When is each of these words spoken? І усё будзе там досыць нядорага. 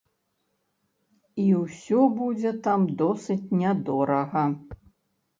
І 1.43 1.43
усё 1.63 1.99
будзе 2.19 2.53
там 2.67 2.81
досыць 3.01 3.53
нядорага. 3.61 4.43